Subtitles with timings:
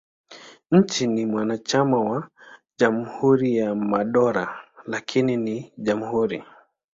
[0.71, 2.29] Nchi ni mwanachama wa
[2.79, 6.43] Jumuiya ya Madola, lakini ni jamhuri.